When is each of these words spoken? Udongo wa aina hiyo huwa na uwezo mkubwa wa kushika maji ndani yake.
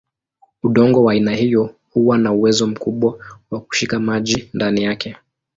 Udongo 0.63 1.03
wa 1.03 1.11
aina 1.13 1.31
hiyo 1.35 1.75
huwa 1.89 2.17
na 2.17 2.31
uwezo 2.31 2.67
mkubwa 2.67 3.25
wa 3.51 3.59
kushika 3.61 3.99
maji 3.99 4.49
ndani 4.53 4.83
yake. 4.83 5.17